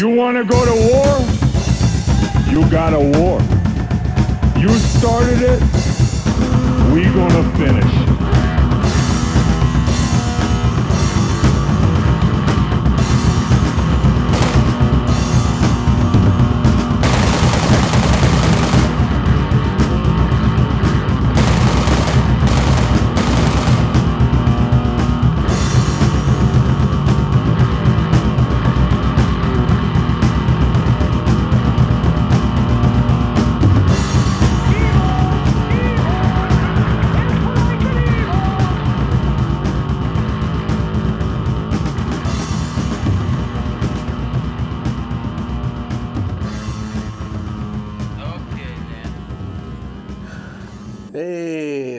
[0.00, 1.18] You want to go to war?
[2.52, 3.40] You got a war.
[4.56, 5.60] You started it.
[6.94, 8.07] We gonna finish.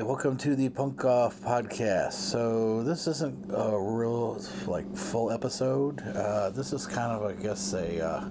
[0.09, 2.13] Welcome to the Punkoff podcast.
[2.13, 6.01] So this isn't a real like full episode.
[6.01, 8.27] Uh, this is kind of, I guess, a uh,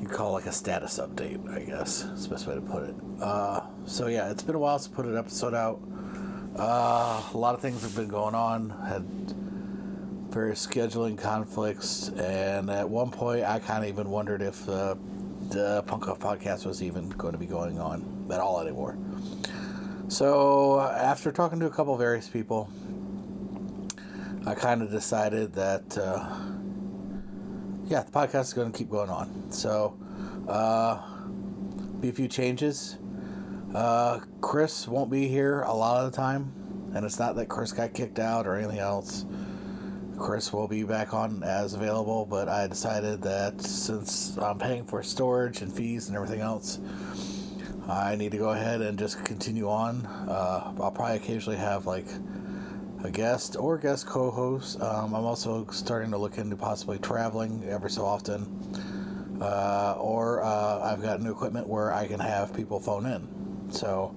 [0.00, 1.52] you call like a status update.
[1.52, 2.94] I guess is the best way to put it.
[3.20, 5.80] Uh, so yeah, it's been a while since put an episode out.
[6.56, 8.70] Uh, a lot of things have been going on.
[8.86, 9.02] Had
[10.32, 14.96] various scheduling conflicts, and at one point, I kind of even wondered if the
[15.50, 18.96] Punkoff podcast was even going to be going on at all anymore.
[20.08, 22.70] So, after talking to a couple various people,
[24.46, 26.38] I kind of decided that, uh,
[27.86, 29.50] yeah, the podcast is going to keep going on.
[29.50, 29.98] So,
[30.48, 31.02] uh,
[32.00, 32.98] be a few changes.
[33.74, 36.52] Uh, Chris won't be here a lot of the time,
[36.94, 39.26] and it's not that Chris got kicked out or anything else.
[40.16, 45.02] Chris will be back on as available, but I decided that since I'm paying for
[45.02, 46.78] storage and fees and everything else,
[47.88, 50.06] I need to go ahead and just continue on.
[50.06, 52.06] Uh, I'll probably occasionally have like
[53.04, 54.80] a guest or guest co-host.
[54.80, 60.80] Um, I'm also starting to look into possibly traveling every so often, uh, or uh,
[60.82, 63.72] I've got new equipment where I can have people phone in.
[63.72, 64.14] So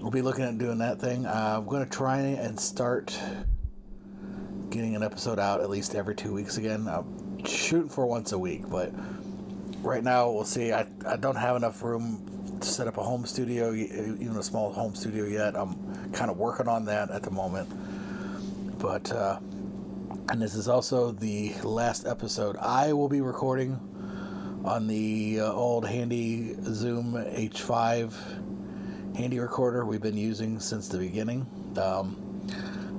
[0.00, 1.24] we'll be looking at doing that thing.
[1.24, 3.18] Uh, I'm going to try and start
[4.68, 6.88] getting an episode out at least every two weeks again.
[6.88, 8.92] I'm shooting for once a week, but
[9.78, 10.72] right now we'll see.
[10.72, 14.94] I, I don't have enough room set up a home studio, even a small home
[14.94, 15.56] studio yet.
[15.56, 17.68] I'm kind of working on that at the moment.
[18.78, 19.38] But, uh,
[20.28, 23.80] and this is also the last episode I will be recording
[24.64, 28.12] on the uh, old handy Zoom H5
[29.16, 31.46] handy recorder we've been using since the beginning.
[31.78, 32.22] Um,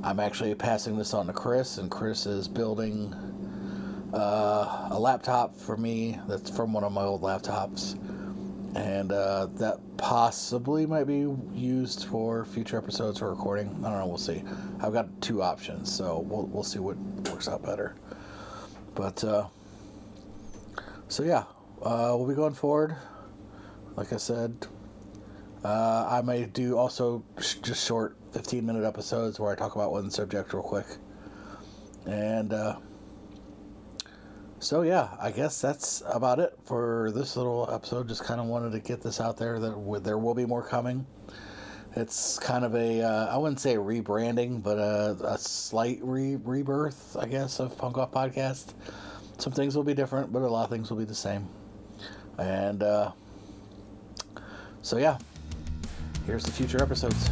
[0.04, 3.14] I'm actually passing this on to Chris, and Chris is building
[4.14, 8.00] uh, a laptop for me that's from one of my old laptops.
[8.78, 13.70] And uh, that possibly might be used for future episodes or recording.
[13.80, 14.44] I don't know, we'll see.
[14.80, 16.96] I've got two options, so we'll, we'll see what
[17.28, 17.96] works out better.
[18.94, 19.48] But, uh,
[21.08, 21.46] so yeah,
[21.82, 22.96] uh, we'll be going forward.
[23.96, 24.68] Like I said,
[25.64, 29.92] uh, I may do also sh- just short 15 minute episodes where I talk about
[29.92, 30.86] one subject real quick.
[32.06, 32.78] And uh,
[34.60, 38.08] so, yeah, I guess that's about it for this little episode.
[38.08, 41.06] Just kind of wanted to get this out there that there will be more coming.
[41.96, 46.36] It's kind of a, uh, I wouldn't say a rebranding, but a, a slight re-
[46.36, 48.74] rebirth, I guess, of Punkoff Podcast.
[49.40, 51.48] Some things will be different, but a lot of things will be the same.
[52.38, 53.12] And uh,
[54.82, 55.18] so, yeah,
[56.26, 57.30] here's the future episodes.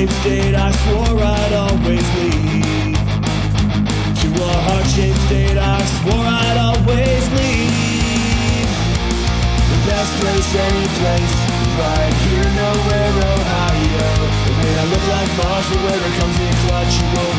[0.00, 2.96] Heart-shaped state, I swore I'd always leave.
[4.16, 8.70] To a heart-shaped state, I swore I'd always leave.
[9.68, 11.34] The best place, any place,
[11.76, 14.08] right here, nowhere, Ohio.
[14.48, 17.29] It may not look like Mars, but where it comes in clutch, you won't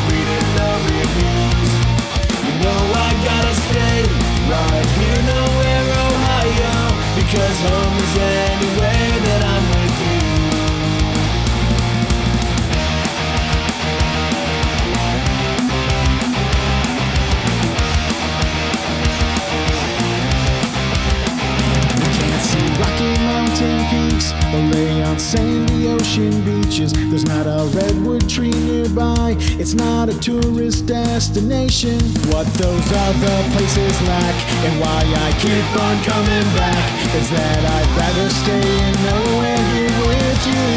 [24.52, 26.92] Or lay on sandy ocean beaches.
[26.92, 29.36] There's not a redwood tree nearby.
[29.56, 31.96] It's not a tourist destination.
[32.28, 34.36] What those other places lack,
[34.68, 36.84] and why I keep on coming back,
[37.16, 40.68] is that I'd rather stay in nowhere here with you.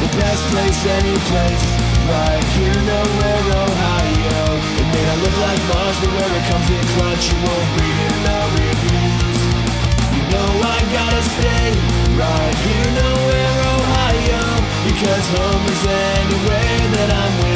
[0.00, 1.64] The best place, any place,
[2.08, 4.40] right here, nowhere, Ohio.
[4.56, 7.97] It may not look like Mars, but when it comes in clutch, you won't read
[15.30, 17.47] somewhere's anywhere that I'm with.